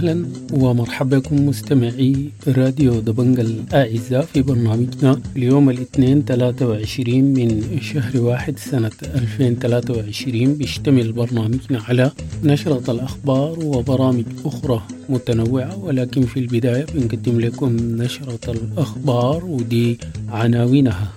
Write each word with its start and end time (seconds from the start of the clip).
أهلا 0.00 0.26
ومرحبا 0.52 1.18
بكم 1.18 1.46
مستمعي 1.46 2.30
راديو 2.48 3.00
دبنجا 3.00 3.42
الأعزاء 3.42 4.22
في 4.22 4.42
برنامجنا 4.42 5.20
اليوم 5.36 5.70
الاثنين 5.70 6.24
23 6.24 7.24
من 7.24 7.80
شهر 7.80 8.20
واحد 8.20 8.58
سنة 8.58 8.90
2023 9.14 10.54
بيشتمل 10.54 11.12
برنامجنا 11.12 11.82
على 11.88 12.10
نشرة 12.44 12.90
الأخبار 12.90 13.58
وبرامج 13.64 14.24
أخرى 14.44 14.82
متنوعة 15.08 15.84
ولكن 15.84 16.22
في 16.22 16.40
البداية 16.40 16.86
بنقدم 16.94 17.40
لكم 17.40 17.76
نشرة 18.02 18.50
الأخبار 18.50 19.44
ودي 19.44 19.98
عناوينها. 20.28 21.08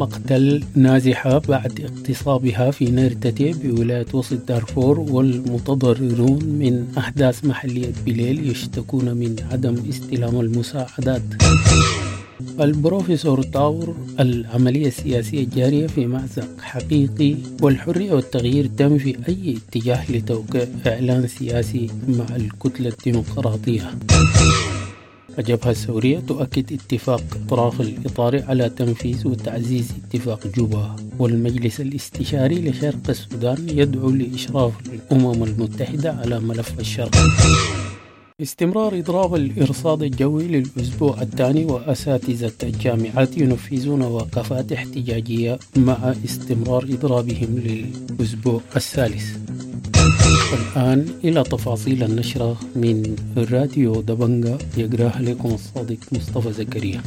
مقتل 0.00 0.64
نازحة 0.74 1.38
بعد 1.38 1.80
اغتصابها 1.80 2.70
في 2.70 2.84
نيرتتي 2.90 3.52
بولاية 3.52 4.06
وسط 4.12 4.38
دارفور 4.48 5.00
والمتضررون 5.00 6.44
من 6.44 6.86
أحداث 6.98 7.44
محلية 7.44 7.92
بليل 8.06 8.50
يشتكون 8.50 9.04
من 9.04 9.36
عدم 9.52 9.76
استلام 9.88 10.40
المساعدات. 10.40 11.22
البروفيسور 12.60 13.42
طاور 13.42 13.96
العملية 14.20 14.86
السياسية 14.86 15.44
الجارية 15.44 15.86
في 15.86 16.06
مأزق 16.06 16.48
حقيقي 16.60 17.34
والحرية 17.62 18.12
والتغيير 18.12 18.66
تنفي 18.66 19.16
أي 19.28 19.56
اتجاه 19.56 20.12
لتوقيع 20.12 20.66
إعلان 20.86 21.26
سياسي 21.28 21.86
مع 22.08 22.36
الكتلة 22.36 22.88
الديمقراطية. 22.88 23.90
الجبهة 25.40 25.70
الثورية 25.70 26.18
تؤكد 26.18 26.72
اتفاق 26.72 27.22
أطراف 27.46 27.80
الإطار 27.80 28.42
على 28.48 28.68
تنفيذ 28.68 29.28
وتعزيز 29.28 29.92
اتفاق 30.04 30.46
جوبا 30.46 30.96
والمجلس 31.18 31.80
الاستشاري 31.80 32.70
لشرق 32.70 33.04
السودان 33.08 33.68
يدعو 33.68 34.10
لإشراف 34.10 34.72
الأمم 34.92 35.44
المتحدة 35.44 36.12
على 36.12 36.40
ملف 36.40 36.80
الشرق. 36.80 37.16
استمرار 38.42 38.98
إضراب 38.98 39.34
الإرصاد 39.34 40.02
الجوي 40.02 40.44
للأسبوع 40.44 41.22
الثاني 41.22 41.64
وأساتذة 41.64 42.52
الجامعات 42.62 43.38
ينفذون 43.38 44.02
وقفات 44.02 44.72
احتجاجية 44.72 45.58
مع 45.76 46.14
استمرار 46.24 46.84
إضرابهم 46.84 47.58
للأسبوع 47.58 48.60
الثالث. 48.76 49.36
الآن 50.52 51.06
إلى 51.24 51.42
تفاصيل 51.42 52.02
النشرة 52.02 52.56
من 52.76 53.16
راديو 53.36 54.00
دبنجا 54.00 54.58
يقراها 54.76 55.22
لكم 55.22 55.54
الصادق 55.54 55.98
مصطفى 56.12 56.52
زكريا. 56.52 57.02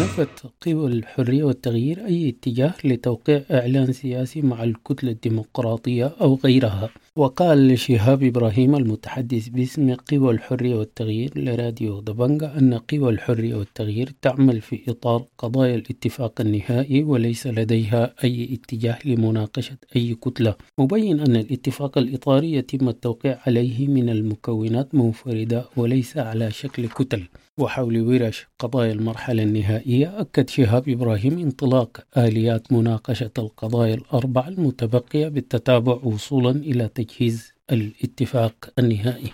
نفت 0.00 0.42
قوى 0.66 0.86
الحرية 0.86 1.44
والتغيير 1.44 2.06
أي 2.06 2.28
اتجاه 2.28 2.74
لتوقيع 2.84 3.42
إعلان 3.50 3.92
سياسي 3.92 4.42
مع 4.42 4.64
الكتلة 4.64 5.10
الديمقراطية 5.10 6.12
أو 6.20 6.38
غيرها. 6.44 6.90
وقال 7.18 7.78
شهاب 7.78 8.22
إبراهيم 8.22 8.74
المتحدث 8.74 9.48
باسم 9.48 9.94
قوى 9.94 10.30
الحرية 10.30 10.74
والتغيير 10.74 11.38
لراديو 11.38 12.00
دبنجا 12.00 12.58
أن 12.58 12.74
قوى 12.74 13.10
الحرية 13.10 13.54
والتغيير 13.54 14.12
تعمل 14.22 14.60
في 14.60 14.80
إطار 14.88 15.24
قضايا 15.38 15.74
الاتفاق 15.74 16.40
النهائي 16.40 17.02
وليس 17.02 17.46
لديها 17.46 18.14
أي 18.24 18.54
اتجاه 18.54 18.98
لمناقشة 19.04 19.76
أي 19.96 20.14
كتلة. 20.14 20.54
مبين 20.78 21.20
أن 21.20 21.36
الاتفاق 21.36 21.98
الإطاري 21.98 22.52
يتم 22.52 22.88
التوقيع 22.88 23.38
عليه 23.46 23.88
من 23.88 24.08
المكونات 24.08 24.94
منفردة 24.94 25.64
وليس 25.76 26.16
على 26.16 26.50
شكل 26.50 26.88
كتل. 26.88 27.22
وحول 27.58 28.00
ورش 28.00 28.46
قضايا 28.58 28.92
المرحلة 28.92 29.42
النهائية 29.42 30.20
أكد 30.20 30.50
شهاب 30.50 30.88
إبراهيم 30.88 31.38
انطلاق 31.38 32.00
آليات 32.16 32.72
مناقشة 32.72 33.30
القضايا 33.38 33.94
الأربع 33.94 34.48
المتبقية 34.48 35.28
بالتتابع 35.28 35.98
وصولا 36.02 36.50
إلى 36.50 36.88
تجهيز 36.88 37.52
الاتفاق 37.72 38.70
النهائي. 38.78 39.32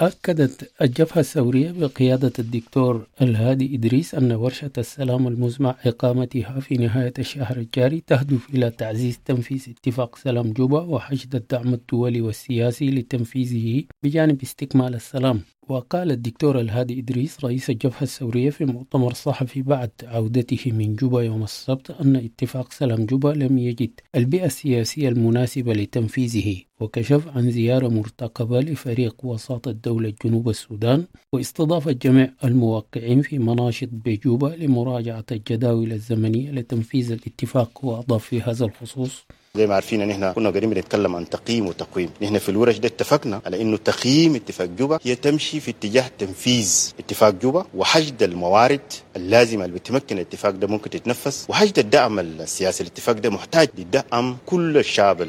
أكدت 0.00 0.70
الجبهة 0.82 1.18
الثورية 1.18 1.72
بقيادة 1.72 2.32
الدكتور 2.38 3.06
الهادي 3.22 3.74
إدريس 3.74 4.14
أن 4.14 4.32
ورشة 4.32 4.70
السلام 4.78 5.28
المزمع 5.28 5.76
إقامتها 5.84 6.60
في 6.60 6.76
نهاية 6.76 7.12
الشهر 7.18 7.56
الجاري 7.56 8.02
تهدف 8.06 8.50
إلى 8.54 8.70
تعزيز 8.70 9.18
تنفيذ 9.24 9.64
اتفاق 9.68 10.16
سلام 10.16 10.52
جوبا 10.52 10.80
وحشد 10.80 11.34
الدعم 11.34 11.74
الدولي 11.74 12.20
والسياسي 12.20 12.90
لتنفيذه 12.90 13.84
بجانب 14.02 14.42
استكمال 14.42 14.94
السلام. 14.94 15.40
وقال 15.68 16.10
الدكتور 16.10 16.60
الهادي 16.60 16.98
إدريس 17.00 17.44
رئيس 17.44 17.70
الجبهة 17.70 18.02
الثورية 18.02 18.50
في 18.50 18.64
مؤتمر 18.64 19.14
صحفي 19.14 19.62
بعد 19.62 19.90
عودته 20.02 20.72
من 20.72 20.96
جوبا 20.96 21.22
يوم 21.22 21.42
السبت 21.42 21.90
أن 21.90 22.16
اتفاق 22.16 22.72
سلام 22.72 23.06
جوبا 23.06 23.28
لم 23.28 23.58
يجد 23.58 23.90
البيئة 24.14 24.46
السياسية 24.46 25.08
المناسبة 25.08 25.72
لتنفيذه 25.72 26.56
وكشف 26.80 27.28
عن 27.28 27.50
زيارة 27.50 27.88
مرتقبة 27.88 28.60
لفريق 28.60 29.24
وساطة 29.24 29.70
دولة 29.70 30.12
جنوب 30.24 30.48
السودان 30.48 31.04
واستضاف 31.32 31.88
جميع 31.88 32.30
الموقعين 32.44 33.22
في 33.22 33.38
مناشط 33.38 33.88
بجوبا 33.92 34.46
لمراجعة 34.46 35.24
الجداول 35.32 35.92
الزمنية 35.92 36.50
لتنفيذ 36.50 37.12
الاتفاق 37.12 37.84
وأضاف 37.84 38.24
في 38.24 38.40
هذا 38.42 38.64
الخصوص 38.64 39.24
زي 39.56 39.66
ما 39.66 39.74
عارفين 39.74 40.02
ان 40.02 40.10
إحنا 40.10 40.32
كنا 40.32 40.50
قاعدين 40.50 40.70
بنتكلم 40.70 41.16
عن 41.16 41.28
تقييم 41.30 41.66
وتقويم. 41.66 42.10
نحن 42.22 42.38
في 42.38 42.48
الورش 42.48 42.78
ده 42.78 42.88
اتفقنا 42.88 43.40
على 43.46 43.62
انه 43.62 43.76
تقييم 43.76 44.34
اتفاق 44.34 44.66
جوبا 44.66 44.98
هي 45.02 45.14
تمشي 45.14 45.60
في 45.60 45.70
اتجاه 45.70 46.10
تنفيذ 46.18 46.92
اتفاق 46.98 47.30
جوبا 47.30 47.66
وحشد 47.74 48.22
الموارد 48.22 48.80
اللازمة 49.16 49.64
اللي 49.64 49.76
بتمكن 49.78 50.16
الاتفاق 50.16 50.50
ده 50.50 50.66
ممكن 50.66 50.90
تتنفذ 50.90 51.36
وحشد 51.48 51.78
الدعم 51.78 52.18
السياسي. 52.18 52.82
الاتفاق 52.82 53.14
ده 53.16 53.30
محتاج 53.30 53.68
لدعم 53.78 54.36
كل 54.46 54.78
الشعب 54.78 55.22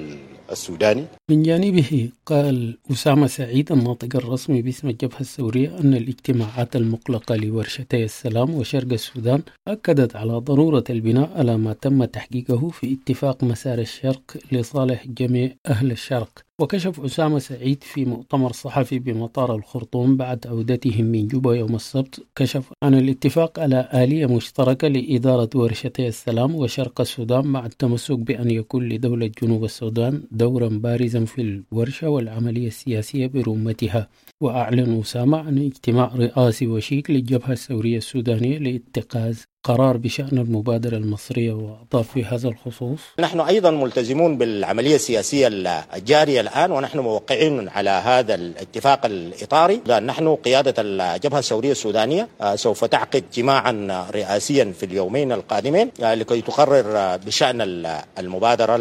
السوداني. 0.52 1.06
من 1.30 1.44
جانبه 1.44 2.10
قال 2.26 2.78
أسامة 2.92 3.28
سعيد 3.28 3.72
الناطق 3.72 4.16
الرسمي 4.16 4.62
باسم 4.62 4.90
الجبهة 4.90 5.20
الثورية 5.20 5.80
أن 5.80 5.94
الاجتماعات 5.94 6.76
المقلقة 6.76 7.36
لورشتي 7.36 8.04
السلام 8.04 8.56
وشرق 8.56 8.92
السودان 8.94 9.42
أكدت 9.68 10.16
على 10.16 10.34
ضرورة 10.34 10.84
البناء 10.90 11.32
على 11.36 11.58
ما 11.58 11.74
تم 11.74 12.06
تحقيقه 12.06 12.70
في 12.70 12.94
اتفاق 12.94 13.44
مسار 13.44 13.80
الشرق 13.80 14.38
لصالح 14.52 15.08
جميع 15.08 15.52
أهل 15.68 15.92
الشرق. 15.92 16.45
وكشف 16.62 17.00
أسامة 17.00 17.40
سعيد 17.40 17.84
في 17.84 18.06
مؤتمر 18.06 18.52
صحفي 18.52 19.00
بمطار 19.00 19.56
الخرطوم 19.56 20.18
بعد 20.18 20.48
عودتهم 20.48 21.06
من 21.06 21.28
جوبا 21.28 21.56
يوم 21.56 21.76
السبت. 21.76 22.24
كشف 22.36 22.72
عن 22.84 22.94
الاتفاق 22.94 23.60
على 23.60 23.90
آلية 23.94 24.26
مشتركة 24.26 24.88
لإدارة 24.88 25.50
ورشتي 25.56 26.08
السلام 26.08 26.56
وشرق 26.56 27.02
السودان 27.02 27.48
مع 27.48 27.66
التمسك 27.66 28.20
بأن 28.20 28.52
يكون 28.52 28.90
لدولة 28.90 29.32
جنوب 29.42 29.64
السودان 29.64 30.24
دورا 30.32 30.68
بارزا 30.68 31.26
في 31.26 31.42
الورشة 31.42 32.10
والعملية 32.10 32.68
السياسية 32.68 33.28
برمتها. 33.28 34.08
وأعلن 34.42 35.00
أسامة 35.00 35.38
عن 35.38 35.58
اجتماع 35.58 36.16
رئاسي 36.16 36.68
وشيك 36.68 37.12
للجبهة 37.12 37.52
الثورية 37.52 37.98
السودانية 37.98 38.58
لاتخاذ 38.58 39.40
قرار 39.66 39.98
بشأن 39.98 40.38
المبادرة 40.38 40.98
المصرية 40.98 41.54
وأضاف 41.54 42.12
في 42.14 42.26
هذا 42.26 42.48
الخصوص؟ 42.48 43.00
نحن 43.20 43.40
أيضا 43.40 43.72
ملتزمون 43.72 44.38
بالعملية 44.38 44.96
السياسية 44.96 45.48
الجارية 45.96 46.42
الآن 46.42 46.72
ونحن 46.72 47.00
موقعين 47.00 47.70
على 47.70 47.90
هذا 47.90 48.36
الاتفاق 48.36 49.06
الإطاري. 49.06 49.82
نحن 49.90 50.36
قيادة 50.36 50.74
الجبهة 50.78 51.40
الثورية 51.40 51.72
السودانية 51.72 52.28
سوف 52.56 52.86
تعقد 52.86 53.16
اجتماعا 53.16 54.06
رئاسيا 54.12 54.74
في 54.80 54.86
اليومين 54.86 55.32
القادمين 55.32 55.92
لكي 56.00 56.42
تقرر 56.42 57.18
بشأن 57.18 57.86
المبادرة 58.20 58.76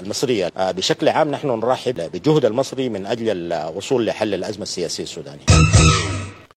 المصرية. 0.00 0.52
بشكل 0.58 1.08
عام 1.08 1.30
نحن 1.30 1.48
نرحب 1.48 2.10
بالجهد 2.12 2.44
المصري 2.44 2.88
من 2.88 3.06
أجل 3.06 3.52
الوصول 3.52 4.06
لحل 4.06 4.34
الأزمة 4.34 4.62
السياسية 4.62 5.04
السودانية. 5.04 5.44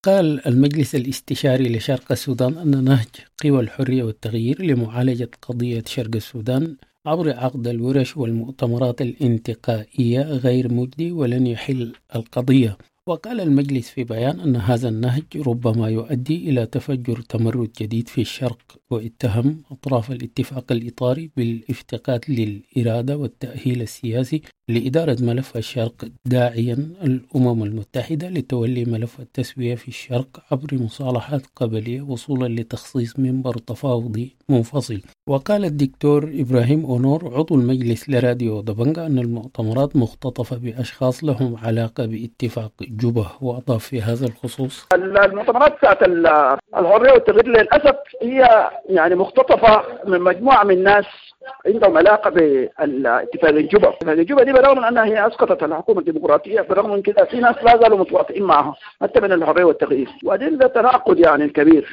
قال 0.04 0.48
المجلس 0.48 0.96
الاستشاري 0.96 1.70
لشرق 1.70 2.12
السودان 2.12 2.58
أن 2.58 2.84
نهج 2.84 3.08
قوى 3.44 3.60
الحرية 3.60 4.04
والتغيير 4.04 4.62
لمعالجة 4.62 5.30
قضية 5.42 5.84
شرق 5.88 6.16
السودان 6.16 6.76
عبر 7.06 7.38
عقد 7.38 7.68
الورش 7.68 8.18
والمؤتمرات 8.18 9.02
الانتقائية 9.02 10.22
غير 10.22 10.74
مجدي 10.74 11.12
ولن 11.12 11.48
يحل 11.48 11.94
القضية. 12.16 12.78
وقال 13.08 13.42
المجلس 13.42 13.90
في 13.90 14.04
بيان 14.04 14.40
أن 14.40 14.56
هذا 14.56 14.90
النهج 14.90 15.24
ربما 15.36 15.90
يؤدي 15.90 16.50
إلى 16.50 16.66
تفجر 16.66 17.22
تمرد 17.22 17.72
جديد 17.82 18.08
في 18.08 18.22
الشرق 18.22 18.78
واتهم 18.90 19.64
أطراف 19.72 20.12
الاتفاق 20.12 20.72
الإطاري 20.72 21.32
بالإفتقاد 21.38 22.26
للإرادة 22.30 23.18
والتأهيل 23.18 23.82
السياسي 23.82 24.42
لإدارة 24.70 25.18
ملف 25.22 25.58
الشرق 25.58 25.96
داعيا 26.26 26.74
الأمم 27.04 27.64
المتحدة 27.64 28.30
لتولي 28.30 28.86
ملف 28.86 29.20
التسوية 29.20 29.76
في 29.76 29.88
الشرق 29.88 30.28
عبر 30.52 30.68
مصالحات 30.72 31.42
قبلية 31.56 32.02
وصولا 32.02 32.48
لتخصيص 32.62 33.20
منبر 33.20 33.54
تفاوضي 33.54 34.36
منفصل. 34.50 35.02
وقال 35.30 35.66
الدكتور 35.66 36.24
إبراهيم 36.34 36.86
أونور 36.86 37.34
عضو 37.38 37.56
المجلس 37.56 38.10
لراديو 38.10 38.62
دبنجا 38.62 39.06
أن 39.06 39.20
المؤتمرات 39.20 39.96
مختطفة 39.96 40.58
بأشخاص 40.58 41.24
لهم 41.24 41.56
علاقة 41.64 42.06
باتفاق 42.06 42.72
جوبا 42.82 43.26
وأضاف 43.42 43.84
في 43.86 44.02
هذا 44.02 44.26
الخصوص. 44.26 44.88
المؤتمرات 44.94 45.78
بتاعت 45.78 46.04
الحريه 46.04 47.12
والتغيير 47.12 47.48
للأسف 47.48 47.96
هي 48.22 48.70
يعني 48.90 49.16
مختطفة 49.16 49.84
من 50.08 50.22
مجموعة 50.22 50.64
من 50.64 50.74
الناس 50.74 51.06
عندهم 51.66 51.98
علاقه 51.98 52.30
بالاتفاق 52.30 53.50
الجوبا، 53.50 53.90
اتفاق 53.90 54.14
الجوبا 54.14 54.44
دي 54.44 54.54
بالرغم 54.54 54.78
من 54.78 54.84
أنها 54.84 55.06
هي 55.06 55.28
أسقطت 55.28 55.64
الحكومة 55.64 56.00
الديمقراطية 56.00 56.62
بالرغم 56.62 56.94
من 56.94 57.02
كده 57.02 57.26
في 57.26 57.38
ناس 57.38 57.56
لا 57.64 57.78
زالوا 57.82 57.98
متواطئين 58.00 58.44
معها 58.44 58.76
حتى 59.02 59.20
من 59.20 59.32
الحريه 59.32 59.64
والتغيير، 59.64 60.10
وبعدين 60.24 60.58
ده 60.58 60.68
تناقض 60.68 61.20
يعني 61.20 61.44
الكبير. 61.44 61.92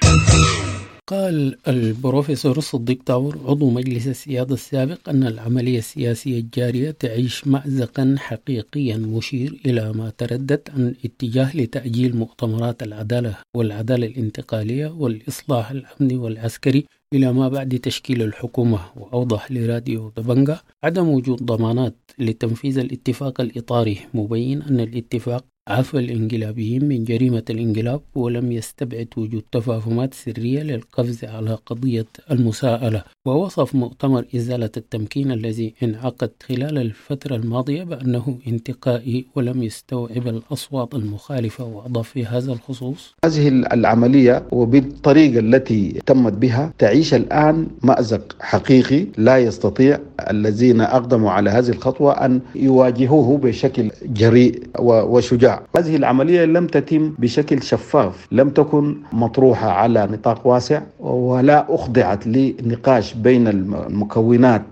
قال 1.08 1.56
البروفيسور 1.68 2.60
صديق 2.60 2.98
طاور 3.06 3.36
عضو 3.48 3.70
مجلس 3.70 4.06
السيادة 4.08 4.54
السابق 4.54 5.08
أن 5.08 5.22
العملية 5.22 5.78
السياسية 5.78 6.38
الجارية 6.40 6.90
تعيش 6.90 7.46
مأزقا 7.46 8.16
حقيقيا 8.18 8.96
مشير 8.96 9.60
إلى 9.66 9.92
ما 9.92 10.12
تردد 10.18 10.60
عن 10.76 10.94
اتجاه 11.04 11.56
لتأجيل 11.56 12.16
مؤتمرات 12.16 12.82
العدالة 12.82 13.34
والعدالة 13.56 14.06
الانتقالية 14.06 14.92
والإصلاح 14.98 15.70
الأمني 15.70 16.16
والعسكري 16.16 16.86
إلى 17.16 17.32
ما 17.32 17.48
بعد 17.48 17.78
تشكيل 17.78 18.22
الحكومة 18.22 18.80
وأوضح 18.96 19.52
لراديو 19.52 20.12
دبنجا 20.16 20.60
عدم 20.84 21.08
وجود 21.08 21.42
ضمانات 21.42 21.96
لتنفيذ 22.18 22.78
الاتفاق 22.78 23.40
الإطاري. 23.40 23.98
مبين 24.14 24.62
أن 24.62 24.80
الاتفاق 24.80 25.44
عفى 25.68 25.98
الإنقلابيين 25.98 26.84
من 26.84 27.04
جريمة 27.04 27.44
الانقلاب 27.50 28.00
ولم 28.14 28.52
يستبعد 28.52 29.08
وجود 29.16 29.42
تفاهمات 29.52 30.14
سرية 30.14 30.62
للقفز 30.62 31.24
على 31.24 31.54
قضية 31.54 32.06
المساءلة. 32.30 33.04
ووصف 33.26 33.74
مؤتمر 33.74 34.24
إزالة 34.36 34.70
التمكين 34.76 35.32
الذي 35.32 35.74
انعقد 35.82 36.30
خلال 36.48 36.78
الفترة 36.78 37.36
الماضية 37.36 37.84
بأنه 37.84 38.38
انتقائي 38.48 39.26
ولم 39.34 39.62
يستوعب 39.62 40.28
الأصوات 40.28 40.94
المخالفة 40.94 41.64
وأضاف 41.64 42.08
في 42.08 42.26
هذا 42.26 42.52
الخصوص. 42.52 43.14
هذه 43.24 43.48
العملية 43.48 44.42
وبالطريقة 44.52 45.38
التي 45.38 46.00
تمت 46.06 46.32
بها 46.32 46.72
تعيش 46.78 47.14
الآن 47.14 47.68
مأزق 47.82 48.36
حقيقي 48.40 49.06
لا 49.18 49.38
يستطيع 49.38 49.98
الذين 50.30 50.80
أقدموا 50.80 51.30
على 51.30 51.50
هذه 51.50 51.68
الخطوة 51.68 52.12
أن 52.12 52.40
يواجهوه 52.54 53.38
بشكل 53.38 53.90
جريء 54.02 54.62
وشجاع. 54.78 55.62
هذه 55.76 55.96
العملية 55.96 56.44
لم 56.44 56.66
تتم 56.66 57.14
بشكل 57.18 57.62
شفاف 57.62 58.26
لم 58.32 58.50
تكن 58.50 58.96
مطروحة 59.12 59.70
على 59.70 60.08
نطاق 60.12 60.46
واسع 60.46 60.82
ولا 61.00 61.74
أخضعت 61.74 62.26
لنقاش 62.26 63.15
بين 63.16 63.48
المكونات. 63.48 64.66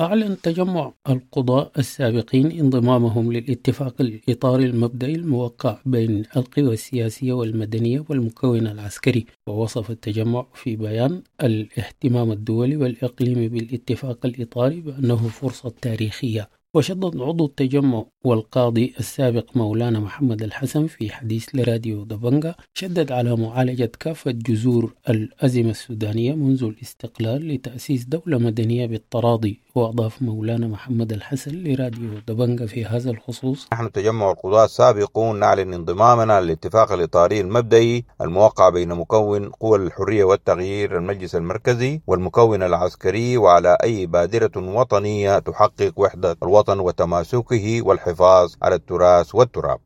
أعلن 0.00 0.36
تجمع 0.42 0.92
القضاء 1.08 1.72
السابقين 1.78 2.50
انضمامهم 2.60 3.32
للاتفاق 3.32 3.94
الإطاري 4.00 4.64
المبدئي 4.64 5.14
الموقع 5.14 5.78
بين 5.86 6.24
القوى 6.36 6.72
السياسية 6.72 7.32
والمدنية 7.32 8.04
والمكون 8.08 8.66
العسكري. 8.66 9.26
ووصف 9.46 9.90
التجمع 9.90 10.46
في 10.54 10.76
بيان 10.76 11.22
الاهتمام 11.42 12.32
الدولي 12.32 12.76
والإقليمي 12.76 13.48
بالاتفاق 13.48 14.26
الإطاري 14.26 14.80
بأنه 14.80 15.16
فرصة 15.16 15.72
تاريخية. 15.82 16.59
وشدد 16.74 17.20
عضو 17.20 17.46
التجمع 17.46 18.04
والقاضي 18.24 18.94
السابق 18.98 19.56
مولانا 19.56 20.00
محمد 20.00 20.42
الحسن 20.42 20.86
في 20.86 21.10
حديث 21.10 21.48
لراديو 21.54 22.04
دبنجا 22.04 22.54
شدد 22.74 23.12
على 23.12 23.36
معالجة 23.36 23.90
كافة 24.00 24.30
جذور 24.30 24.94
الأزمة 25.08 25.70
السودانية 25.70 26.34
منذ 26.34 26.64
الاستقلال 26.64 27.48
لتأسيس 27.48 28.04
دولة 28.04 28.38
مدنية 28.38 28.86
بالتراضي. 28.86 29.60
وأضاف 29.76 30.22
مولانا 30.22 30.66
محمد 30.66 31.12
الحسن 31.12 31.50
لراديو 31.64 32.10
دبنجا 32.28 32.66
في 32.66 32.84
هذا 32.84 33.10
الخصوص. 33.10 33.68
نحن 33.72 33.92
تجمع 33.92 34.30
القضاة 34.30 34.64
السابقون 34.64 35.38
نعلن 35.38 35.74
انضمامنا 35.74 36.40
للاتفاق 36.40 36.92
الإطاري 36.92 37.40
المبدئي 37.40 38.04
الموقع 38.20 38.68
بين 38.68 38.88
مكون 38.88 39.48
قوى 39.48 39.78
الحرية 39.78 40.24
والتغيير 40.24 40.98
المجلس 40.98 41.34
المركزي 41.34 42.00
والمكون 42.06 42.62
العسكري 42.62 43.36
وعلى 43.36 43.78
أي 43.82 44.06
بادرة 44.06 44.56
وطنية 44.56 45.38
تحقق 45.38 45.92
وحدة 45.96 46.36
الوطن 46.42 46.80
وتماسكه 46.80 47.82
والحفاظ 47.82 48.54
على 48.62 48.74
التراث 48.74 49.34
والتراب. 49.34 49.80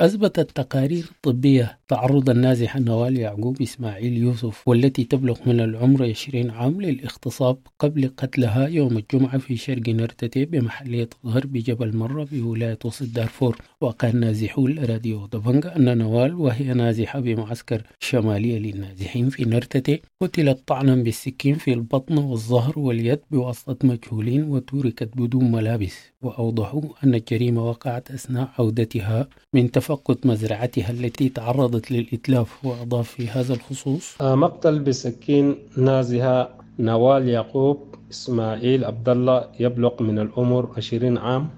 أثبتت 0.00 0.50
تقارير 0.56 1.12
طبية 1.22 1.78
تعرض 1.88 2.30
النازحة 2.30 2.80
نوال 2.80 3.16
يعقوب 3.16 3.62
إسماعيل 3.62 4.16
يوسف 4.16 4.68
والتي 4.68 5.04
تبلغ 5.04 5.38
من 5.46 5.60
العمر 5.60 6.08
20 6.08 6.50
عام 6.50 6.80
للاغتصاب 6.80 7.58
قبل 7.78 8.10
قتلها 8.16 8.68
يوم 8.68 8.96
الجمعة 8.98 9.38
في 9.38 9.56
شرق 9.56 9.88
نرتتي 9.88 10.44
بمحلية 10.44 11.08
غرب 11.26 11.52
جبل 11.52 11.96
مرة 11.96 12.28
بولاية 12.32 12.78
وسط 12.84 13.06
دارفور. 13.06 13.58
وقال 13.80 14.20
نازحو 14.20 14.66
راديو 14.66 15.26
دبنجا 15.26 15.76
أن 15.76 15.98
نوال 15.98 16.34
وهي 16.34 16.74
نازحة 16.74 17.20
بمعسكر 17.20 17.82
شمالية 18.00 18.58
للنازحين 18.58 19.28
في 19.28 19.44
نرتتي. 19.44 20.00
قتلت 20.22 20.58
طعنا 20.66 20.94
بالسكين 20.94 21.54
في 21.54 21.72
البطن 21.72 22.18
والظهر 22.18 22.78
واليد 22.78 23.20
بواسطة 23.30 23.76
مجهولين 23.86 24.42
وتركت 24.42 25.10
بدون 25.16 25.52
ملابس. 25.52 26.14
وأوضحوا 26.22 26.82
أن 27.04 27.14
الجريمة 27.14 27.68
وقعت 27.68 28.10
أثناء 28.10 28.50
عودتها 28.58 29.28
من 29.54 29.70
تفقد 29.70 30.18
مزرعتها 30.24 30.90
التي 30.90 31.28
تعرضت 31.28 31.83
للإتلاف 31.92 32.64
وأضاف 32.64 33.08
في 33.10 33.28
هذا 33.28 33.54
الخصوص. 33.54 34.22
مقتل 34.22 34.78
بسكين 34.78 35.56
نازها 35.76 36.48
نوال 36.78 37.28
يعقوب 37.28 37.94
إسماعيل 38.10 38.84
عبد 38.84 39.08
الله 39.08 39.44
يبلغ 39.60 40.02
من 40.02 40.18
العمر 40.18 40.68
20 40.76 41.18
عام 41.18 41.48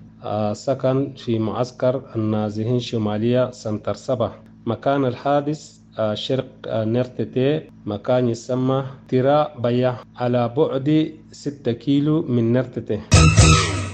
سكن 0.52 1.12
في 1.17 1.38
معسكر 1.38 2.02
النازحين 2.17 2.81
شمالية 2.81 3.50
سنتر 3.50 3.94
سبا 3.94 4.32
مكان 4.67 5.05
الحادث 5.05 5.76
شرق 6.14 6.46
نرتتي 6.67 7.61
مكان 7.87 8.28
يسمى 8.28 8.84
تراء 9.08 9.61
بيا 9.61 9.96
على 10.17 10.49
بعد 10.56 11.12
6 11.32 11.73
كيلو 11.73 12.23
من 12.23 12.52
نرتتي 12.52 13.00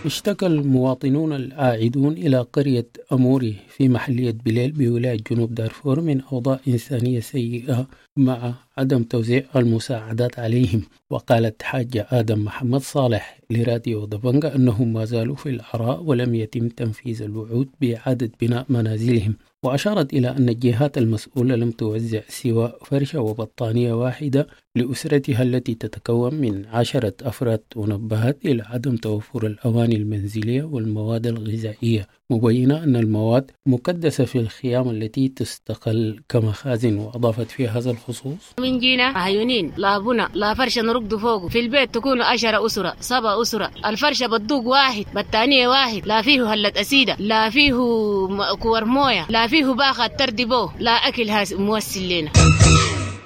اشتكى 0.07 0.47
المواطنون 0.47 1.33
العائدون 1.33 2.13
إلى 2.13 2.39
قرية 2.41 2.87
أموري 3.13 3.57
في 3.69 3.89
محلية 3.89 4.31
بليل 4.45 4.73
بولاية 4.73 5.19
جنوب 5.31 5.55
دارفور 5.55 6.01
من 6.01 6.21
أوضاع 6.21 6.61
إنسانية 6.69 7.21
سيئة 7.21 7.87
مع 8.17 8.55
عدم 8.79 9.03
توزيع 9.03 9.45
المساعدات 9.57 10.39
عليهم. 10.39 10.83
وقالت 11.11 11.63
حاجة 11.63 12.07
آدم 12.11 12.45
محمد 12.45 12.81
صالح 12.81 13.41
لراديو 13.51 14.05
دبنجا 14.05 14.55
أنهم 14.55 14.93
ما 14.93 15.05
زالوا 15.05 15.37
في 15.37 15.49
العراء 15.49 16.03
ولم 16.03 16.35
يتم 16.35 16.69
تنفيذ 16.69 17.23
الوعود 17.23 17.69
بإعادة 17.81 18.31
بناء 18.41 18.67
منازلهم. 18.69 19.35
وأشارت 19.65 20.13
إلى 20.13 20.29
أن 20.29 20.49
الجهات 20.49 20.99
المسؤولة 20.99 21.55
لم 21.57 21.71
توزع 21.71 22.21
سوى 22.29 22.73
فرشة 22.85 23.21
وبطانية 23.21 23.93
واحدة 23.93 24.47
لأسرتها 24.77 25.43
التي 25.43 25.75
تتكون 25.75 26.35
من 26.35 26.67
عشرة 26.67 27.15
أفراد 27.23 27.63
ونبهت 27.77 28.39
إلى 28.45 28.63
عدم 28.63 28.97
توفر 28.97 29.47
الأواني 29.47 29.97
المنزلية 29.97 30.63
والمواد 30.63 31.27
الغذائية. 31.27 32.09
مبينة 32.31 32.85
أن 32.85 32.97
المواد 32.97 33.51
مكدسة 33.67 34.25
في 34.25 34.39
الخيام 34.39 34.91
التي 34.91 35.29
تستقل 35.29 36.21
كمخازن 36.29 36.99
وأضافت 36.99 37.51
في 37.51 37.69
هذا 37.69 37.91
الخصوص. 37.91 38.55
من 38.61 38.79
جينا 38.79 39.27
هيونين 39.27 39.73
لا 39.77 39.99
بنا 39.99 40.29
لا 40.35 40.55
فرشة 40.55 40.83
نرقد 40.83 41.15
فوق. 41.15 41.47
في 41.47 41.61
البيت 41.61 41.95
تكون 41.95 42.23
عشرة 42.23 42.67
أسرة 42.67 42.97
سبع 43.01 43.43
أسرة. 43.43 43.71
الفرشة 43.87 44.27
بتدوق 44.27 44.67
واحد 44.67 45.05
بطانية 45.15 45.69
واحد. 45.69 46.07
لا 46.07 46.23
فيه 46.23 46.55
هلة 46.55 46.73
أسيدة 46.77 47.17
لا 47.19 47.51
فيه 47.51 47.75
كور 48.61 48.85
موية 48.85 49.27
لا 49.29 49.47
فيه 49.47 49.67
باخة 49.67 50.07
تردبو 50.07 50.69
لا 50.79 50.91
أكل 50.91 51.31
موسل 51.59 52.09
لنا. 52.09 52.33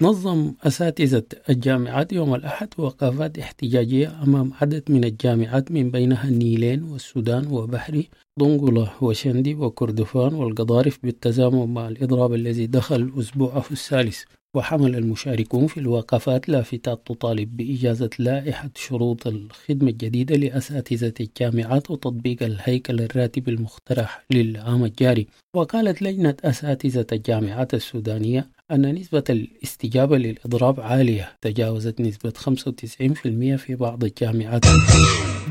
نظم 0.02 0.52
أساتذة 0.62 1.22
الجامعات 1.50 2.12
يوم 2.12 2.34
الأحد 2.34 2.68
وقفات 2.78 3.38
احتجاجية 3.38 4.22
أمام 4.22 4.52
عدد 4.60 4.82
من 4.88 5.04
الجامعات 5.04 5.72
من 5.72 5.90
بينها 5.90 6.28
النيلين 6.28 6.82
والسودان 6.82 7.46
وبحري 7.46 8.08
ضنقلة 8.40 8.92
وشندي 9.00 9.54
وكردفان 9.54 10.34
والقضارف 10.34 10.98
بالتزامن 11.02 11.74
مع 11.74 11.88
الإضراب 11.88 12.34
الذي 12.34 12.66
دخل 12.66 13.12
أسبوعه 13.18 13.64
الثالث. 13.70 14.22
وحمل 14.54 14.96
المشاركون 14.96 15.66
في 15.66 15.80
الوقفات 15.80 16.48
لافتات 16.48 17.06
تطالب 17.06 17.56
بإجازة 17.56 18.10
لائحة 18.18 18.70
شروط 18.74 19.26
الخدمة 19.26 19.90
الجديدة 19.90 20.36
لأساتذة 20.36 21.14
الجامعات 21.20 21.90
وتطبيق 21.90 22.42
الهيكل 22.42 23.00
الراتب 23.00 23.48
المقترح 23.48 24.24
للعام 24.30 24.84
الجاري. 24.84 25.26
وقالت 25.54 26.02
لجنة 26.02 26.36
أساتذة 26.44 27.06
الجامعات 27.12 27.74
السودانية 27.74 28.55
أن 28.70 28.94
نسبة 28.94 29.24
الاستجابة 29.30 30.18
للإضراب 30.18 30.80
عالية 30.80 31.32
تجاوزت 31.40 32.00
نسبة 32.00 32.30
95% 32.30 33.56
في 33.56 33.76
بعض 33.80 34.04
الجامعات. 34.04 34.64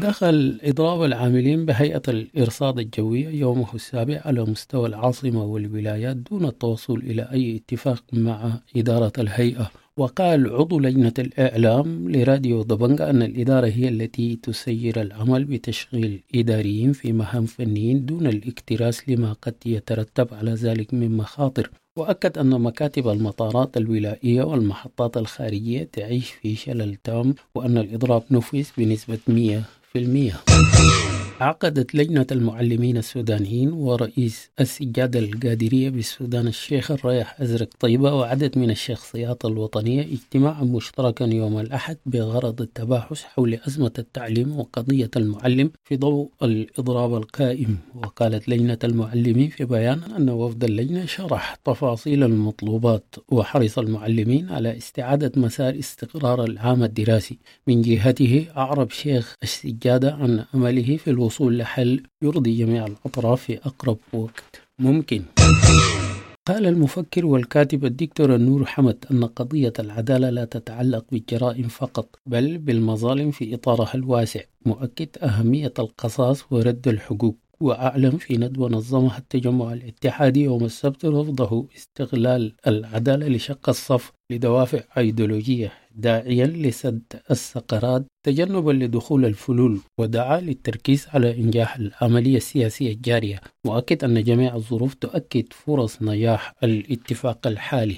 دخل 0.02 0.60
إضراب 0.64 1.04
العاملين 1.04 1.66
بهيئة 1.66 2.02
الإرصاد 2.08 2.80
الجوية 2.80 3.30
يومه 3.30 3.76
السابع 3.76 4.22
على 4.26 4.44
مستوى 4.44 4.88
العاصمة 4.88 5.44
والولايات 5.44 6.18
دون 6.18 6.46
التوصل 6.46 6.98
إلى 6.98 7.22
أي 7.32 7.56
اتفاق 7.56 8.04
مع 8.14 8.60
إدارة 8.78 9.14
الهيئة. 9.18 9.72
وقال 9.98 10.54
عضو 10.54 10.80
لجنة 10.80 11.14
الإعلام 11.20 12.12
لراديو 12.12 12.64
دبنجا 12.64 13.10
أن 13.10 13.24
الإدارة 13.24 13.68
هي 13.68 13.90
التي 13.90 14.36
تسير 14.36 15.02
العمل 15.02 15.46
بتشغيل 15.46 16.24
إداريين 16.36 16.94
في 16.94 17.12
مهام 17.12 17.46
فنيين 17.46 18.06
دون 18.06 18.28
الاكتراث 18.28 19.00
لما 19.08 19.34
قد 19.34 19.56
يترتب 19.66 20.34
على 20.34 20.52
ذلك 20.54 20.94
من 20.94 21.18
مخاطر. 21.18 21.70
وأكد 22.00 22.38
أن 22.38 22.62
مكاتب 22.62 23.08
المطارات 23.08 23.78
الولائية 23.78 24.44
والمحطات 24.44 25.18
الخارجية 25.18 25.90
تعيش 25.94 26.32
في 26.32 26.56
شلل 26.56 26.96
تام 27.04 27.36
وأن 27.56 27.78
الإضراب 27.78 28.24
نفذ 28.32 28.68
بنسبة 28.78 29.20
100% 29.96 31.15
عقدت 31.42 31.96
لجنة 31.96 32.27
المعلمين 32.32 32.98
السودانيين 32.98 33.74
ورئيس 33.74 34.50
السجادة 34.60 35.20
القادرية 35.20 35.89
بالسودان 35.89 36.48
الشيخ 36.48 36.92
الريح 36.92 37.42
أزرق 37.42 37.70
طيبة 37.80 38.13
وعدد 38.13 38.58
من 38.58 38.70
الشخصيات 38.70 39.46
الوطنية 39.46 40.01
اجتماعا 40.01 40.63
مشتركا 40.63 41.24
يوم 41.24 41.60
الأحد 41.60 41.98
بغرض 42.06 42.62
التباحث 42.62 43.24
حول 43.24 43.60
أزمة 43.68 43.92
التعليم 44.00 44.60
وقضية 44.60 45.10
المعلم 45.15 45.72
في 45.84 45.98
ضوء 45.98 46.30
الإضراب 46.44 47.15
القائم. 47.15 47.77
وقالت 47.96 48.50
لجنة 48.50 48.80
المعلمين 48.84 49.50
في 49.50 49.65
بيان 49.65 50.00
أن 50.18 50.30
وفد 50.30 50.63
اللجنة 50.63 51.06
شرح 51.06 51.56
تفاصيل 51.65 52.24
المطلوبات 52.24 53.15
وحرص 53.30 53.80
المعلمين 53.80 54.50
على 54.50 54.77
استعادة 54.77 55.32
مسار 55.36 55.80
استقرار 55.80 56.44
العام 56.44 56.84
الدراسي. 56.84 57.38
من 57.68 57.82
جهته 57.82 58.46
أعرب 58.58 58.92
شيخ 58.92 59.36
السجادة 59.44 60.13
عن 60.13 60.46
أمله 60.56 60.98
في 60.98 61.10
الوصول 61.10 61.25
الوصول 61.25 61.58
لحل 61.58 62.03
يرضي 62.22 62.58
جميع 62.58 62.86
الأطراف 62.86 63.41
في 63.41 63.58
أقرب 63.58 63.98
وقت. 64.13 64.62
ممكن. 64.79 65.24
قال 66.48 66.65
المفكر 66.65 67.25
والكاتب 67.25 67.86
الدكتور 67.86 68.36
النور 68.36 68.65
حمد 68.65 69.05
أن 69.12 69.24
قضية 69.24 69.74
العدالة 69.79 70.29
لا 70.29 70.46
تتعلق 70.46 71.05
بالجرائم 71.12 71.67
فقط 71.67 72.20
بل 72.25 72.58
بالمظالم 72.58 73.32
في 73.32 73.55
إطارها 73.55 73.96
الواسع. 73.96 74.41
مؤكد 74.65 75.08
أهمية 75.24 75.74
القصاص 75.79 76.46
ورد 76.51 76.88
الحقوق. 76.88 77.38
وأعلم 77.60 78.17
في 78.17 78.38
ندوة 78.38 78.70
نظمها 78.70 79.17
التجمع 79.17 79.74
الاتحادي 79.74 80.44
يوم 80.44 80.65
السبت 80.65 81.05
رفضه 81.05 81.67
استغلال 81.77 82.53
العدالة 82.67 83.27
لشق 83.27 83.70
الصف 83.70 84.12
لدوافع 84.32 84.79
أيديولوجية. 84.98 85.72
داعيا 85.96 86.46
لسد 86.46 87.02
الثغرات 87.32 88.06
تجنبا 88.25 88.72
لدخول 88.72 89.25
الفلول 89.25 89.80
ودعا 90.00 90.40
للتركيز 90.40 91.08
على 91.14 91.38
إنجاح 91.38 91.75
العملية 91.75 92.38
السياسية 92.38 92.92
الجارية. 92.92 93.42
مؤكد 93.66 94.04
أن 94.04 94.24
جميع 94.24 94.56
الظروف 94.56 94.94
تؤكد 94.94 95.46
فرص 95.52 96.02
نجاح 96.02 96.54
الاتفاق 96.64 97.48
الحالي. 97.48 97.96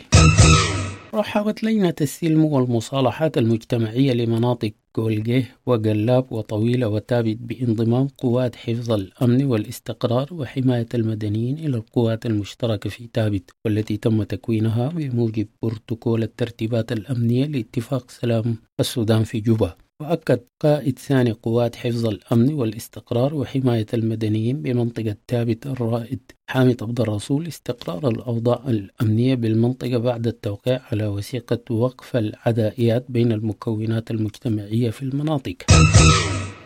رحبت 1.14 1.64
لجنة 1.64 1.96
السلم 2.02 2.46
والمصالحات 2.46 3.38
المجتمعية 3.38 4.14
لمناطق 4.14 4.72
جولجيه 4.98 5.56
وقلاب 5.66 6.32
وطويلة 6.32 6.88
وتابت 6.88 7.38
بانضمام 7.38 8.08
قوات 8.08 8.56
حفظ 8.56 8.92
الأمن 8.92 9.46
والاستقرار 9.46 10.34
وحماية 10.34 10.88
المدنيين 10.94 11.58
إلى 11.58 11.78
القوات 11.78 12.26
المشتركة 12.26 12.90
في 12.90 13.08
تابت 13.08 13.52
والتي 13.66 13.98
تم 13.98 14.24
تكوينها 14.24 14.88
بموجب 14.90 15.48
بروتوكول 15.62 16.24
الترتيبات 16.24 16.92
الأمنية 16.92 17.46
لاتفاق 17.46 18.12
سلام 18.12 18.56
السودان 18.80 19.24
في 19.24 19.40
جوبا. 19.40 19.87
وأكد 20.02 20.40
قائد 20.60 21.00
ثاني 21.00 21.32
قوات 21.32 21.76
حفظ 21.76 22.06
الأمن 22.06 22.54
والاستقرار 22.54 23.36
وحماية 23.36 23.86
المدنيين 23.94 24.62
بمنطقة 24.62 25.16
تابت 25.28 25.68
الرائد 25.68 26.20
حامد 26.50 26.84
عبد 26.84 27.00
الرسول 27.02 27.48
استقرار 27.48 28.08
الأوضاع 28.08 28.64
الأمنية 28.68 29.36
بالمنطقة 29.36 29.98
بعد 29.98 30.28
التوقيع 30.28 30.82
على 30.92 31.08
وثيقة 31.08 31.74
وقف 31.74 32.16
العدائيات 32.16 33.06
بين 33.10 33.32
المكونات 33.32 34.12
المجتمعية 34.12 34.90
في 34.90 35.02
المناطق. 35.02 35.56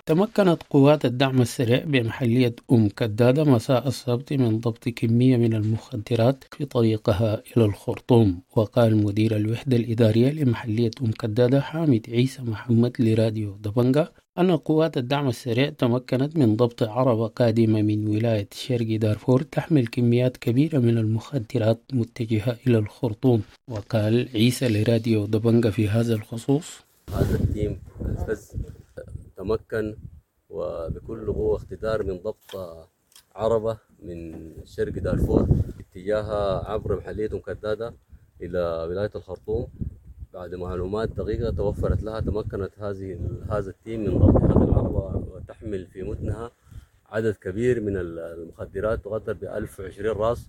تمكنت 0.05 0.63
قوات 0.69 1.05
الدعم 1.05 1.41
السريع 1.41 1.83
بمحلية 1.83 2.55
أم 2.71 2.89
كدادة 2.89 3.43
مساء 3.43 3.87
السبت 3.87 4.33
من 4.33 4.59
ضبط 4.59 4.89
كمية 4.89 5.37
من 5.37 5.53
المخدرات 5.53 6.43
في 6.51 6.65
طريقها 6.65 7.41
إلى 7.57 7.65
الخرطوم 7.65 8.41
وقال 8.55 8.97
مدير 8.97 9.35
الوحدة 9.35 9.77
الإدارية 9.77 10.31
لمحلية 10.31 10.91
أم 11.01 11.11
كدادة 11.11 11.61
حامد 11.61 12.05
عيسى 12.09 12.41
محمد 12.41 12.93
لراديو 12.99 13.57
دبنجا 13.63 14.07
أن 14.37 14.51
قوات 14.51 14.97
الدعم 14.97 15.27
السريع 15.27 15.69
تمكنت 15.69 16.37
من 16.37 16.55
ضبط 16.55 16.83
عربة 16.83 17.27
قادمة 17.27 17.81
من 17.81 18.07
ولاية 18.07 18.47
شرق 18.53 18.95
دارفور 18.95 19.41
تحمل 19.41 19.87
كميات 19.87 20.37
كبيرة 20.37 20.79
من 20.79 20.97
المخدرات 20.97 21.81
متجهة 21.93 22.57
إلى 22.67 22.77
الخرطوم 22.77 23.41
وقال 23.67 24.29
عيسى 24.35 24.67
لراديو 24.69 25.25
دبنجا 25.25 25.69
في 25.69 25.89
هذا 25.89 26.13
الخصوص. 26.13 26.65
هذا 27.13 27.35
التيم 27.35 27.79
تمكن 29.41 29.95
وبكل 30.49 31.33
قوة 31.33 31.55
اقتدار 31.57 32.03
من 32.03 32.17
ضبط 32.17 32.79
عربة 33.35 33.77
من 34.03 34.51
شرق 34.65 34.93
دارفور 34.93 35.47
اتجاهها 35.79 36.71
عبر 36.71 36.97
محلية 36.97 37.29
أم 37.33 37.53
كدادة 37.53 37.93
إلى 38.41 38.87
ولاية 38.89 39.11
الخرطوم. 39.15 39.67
بعد 40.33 40.55
معلومات 40.55 41.09
دقيقة 41.09 41.51
توفرت 41.51 42.03
لها 42.03 42.19
تمكنت 42.19 42.71
هذه 42.79 43.19
هذا 43.49 43.69
ال 43.69 43.75
team 43.75 43.99
من 44.03 44.19
ضبط 44.19 44.41
هذه 44.41 44.63
العربة 44.63 45.23
وتحمل 45.31 45.87
في 45.87 46.03
متنها 46.03 46.51
عدد 47.05 47.35
كبير 47.35 47.81
من 47.81 47.97
المخدرات 47.97 49.03
تقدر 49.03 49.33
ب 49.33 49.43
1020 49.43 50.17
راس. 50.17 50.47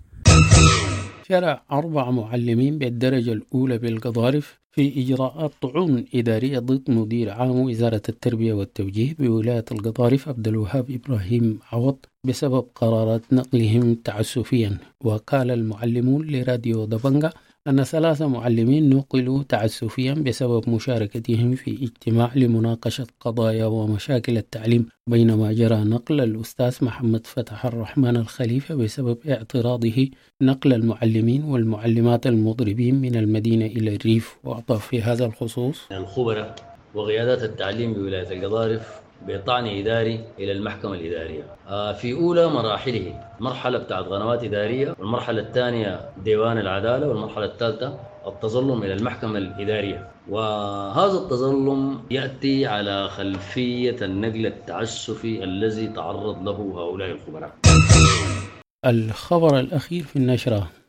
شرع 1.33 1.62
أربع 1.73 2.11
معلمين 2.11 2.79
بالدرجة 2.79 3.33
الأولى 3.33 3.79
بالقضارف 3.79 4.61
في 4.71 5.01
إجراءات 5.01 5.53
طعون 5.62 6.05
إدارية 6.15 6.59
ضد 6.59 6.91
مدير 6.91 7.31
عام 7.31 7.61
وزارة 7.61 8.03
التربية 8.09 8.53
والتوجيه 8.53 9.15
بولاية 9.19 9.65
القضارف 9.73 10.29
عبد 10.29 10.49
الوهاب 10.49 10.91
إبراهيم 10.91 11.59
عوض 11.73 11.97
بسبب 12.25 12.65
قرارات 12.75 13.23
نقلهم 13.33 13.95
تعسفيا. 13.95 14.79
وقال 15.05 15.51
المعلمون 15.51 16.27
لراديو 16.27 16.85
دبنجا 16.85 17.31
أن 17.69 17.85
ثلاثة 17.85 18.28
معلمين 18.28 18.90
نقلوا 18.90 19.42
تعسفيا 19.42 20.14
بسبب 20.14 20.71
مشاركتهم 20.71 21.54
في 21.54 21.71
اجتماع 21.83 22.31
لمناقشة 22.35 23.07
قضايا 23.21 23.66
ومشاكل 23.66 24.37
التعليم 24.37 24.88
بينما 25.07 25.52
جرى 25.52 25.85
نقل 25.85 26.21
الأستاذ 26.21 26.85
محمد 26.85 27.26
فتح 27.26 27.66
الرحمن 27.66 28.16
الخليفة 28.16 28.75
بسبب 28.75 29.19
اعتراضه. 29.28 30.09
نقل 30.42 30.73
المعلمين 30.73 31.45
والمعلمات 31.45 32.26
المضربين 32.26 32.95
من 32.95 33.16
المدينة 33.16 33.66
إلى 33.66 33.97
الريف. 33.97 34.37
وأضاف 34.45 34.87
في 34.87 35.02
هذا 35.02 35.25
الخصوص. 35.25 35.92
الخبراء 35.92 36.54
وقيادات 36.95 37.42
التعليم 37.42 37.95
بولاية 37.95 38.33
القضارف 38.38 39.02
بطعن 39.29 39.67
إداري 39.67 40.21
إلى 40.38 40.52
المحكمة 40.52 40.95
الإدارية. 40.95 41.43
آه، 41.69 41.93
في 41.93 42.12
أولى 42.12 42.47
مراحله 42.47 43.21
مرحلة 43.41 43.79
بتاعت 43.79 44.05
قنوات 44.05 44.45
إدارية 44.45 44.95
والمرحلة 44.99 45.43
الثانية 45.43 46.00
ديوان 46.25 46.59
العدالة 46.59 47.09
والمرحلة 47.09 47.45
الثالثة 47.45 47.99
التظلم 48.26 48.83
إلى 48.83 48.95
المحكمة 48.95 49.38
الإدارية. 49.38 50.11
وهذا 50.29 51.19
التظلم 51.19 52.02
يأتي 52.11 52.67
على 52.67 53.09
خلفية 53.09 53.97
النقل 54.02 54.47
التعسفي 54.47 55.45
الذي 55.45 55.87
تعرض 55.87 56.43
له 56.43 56.73
هؤلاء 56.76 57.11
الخبراء. 57.11 57.52
الخبر 58.87 59.61
الأخير 59.61 60.02
في 60.02 60.17
النشرة. 60.17 60.82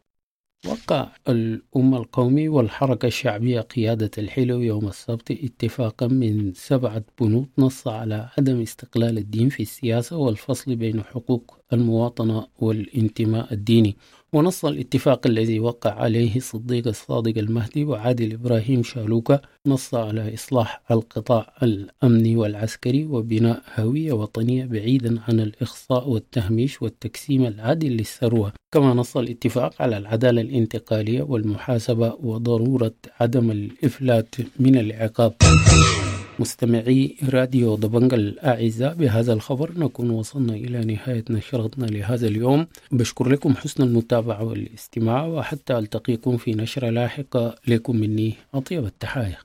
وقع 0.68 1.08
الأمة 1.30 1.98
القومي 1.98 2.48
والحركة 2.50 3.06
الشعبية 3.06 3.62
قيادة 3.62 4.12
الحلو 4.18 4.62
يوم 4.62 4.88
السبت 4.88 5.32
اتفاقا 5.32 6.08
من 6.08 6.54
سبعة 6.54 7.04
بنود 7.22 7.48
نص 7.58 7.88
على 7.88 8.30
عدم 8.38 8.62
استقلال 8.62 9.18
الدين 9.18 9.50
في 9.50 9.64
السياسة 9.64 10.18
والفصل 10.18 10.76
بين 10.76 11.04
حقوق 11.04 11.58
المواطنة 11.74 12.48
والانتماء 12.60 13.54
الديني. 13.54 13.96
ونص 14.34 14.66
الاتفاق 14.66 15.28
الذي 15.28 15.60
وقع 15.60 15.92
عليه 15.92 16.40
صديق 16.40 16.88
الصادق 16.88 17.38
المهدي 17.38 17.86
وعادل 17.86 18.34
إبراهيم 18.34 18.84
شالوكا 18.84 19.42
نص 19.68 19.96
على 19.96 20.34
إصلاح 20.34 20.82
القطاع 20.92 21.54
الأمني 21.64 22.36
والعسكري 22.36 23.06
وبناء 23.06 23.62
هوية 23.80 24.14
وطنية 24.14 24.66
بعيدا 24.66 25.20
عن 25.28 25.40
الإخصاء 25.40 26.10
والتهميش 26.10 26.82
والتقسيم 26.82 27.46
العادل 27.46 27.92
للثروة. 27.92 28.54
كما 28.74 28.94
نص 28.94 29.18
الاتفاق 29.18 29.82
على 29.82 29.98
العدالة 29.98 30.42
الانتقالية 30.42 31.22
والمحاسبة 31.22 32.18
وضرورة 32.24 32.94
عدم 33.22 33.52
الإفلات 33.52 34.36
من 34.60 34.78
العقاب. 34.78 35.34
مستمعي 36.44 37.16
راديو 37.30 37.76
ضبنجة 37.76 38.16
الأعزاء 38.16 38.94
بهذا 38.94 39.34
الخبر 39.34 39.72
نكون 39.78 40.10
وصلنا 40.10 40.54
إلى 40.54 40.86
نهاية 40.86 41.24
نشرتنا 41.30 41.86
لهذا 41.86 42.28
اليوم. 42.28 42.68
بشكر 42.92 43.30
لكم 43.30 43.56
حسن 43.56 43.84
المتابعة 43.84 44.44
والاستماع 44.44 45.26
وحتى 45.26 45.78
ألتقيكم 45.78 46.38
في 46.38 46.52
نشرة 46.52 46.90
لاحقة. 46.90 47.56
لكم 47.68 47.96
مني 47.96 48.34
أطيب 48.54 48.86
التحايا 48.86 49.38